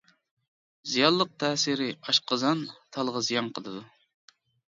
[0.93, 2.65] زىيانلىق تەسىرى ئاشقازان،
[2.97, 3.85] تالغا زىيان قىلىدۇ.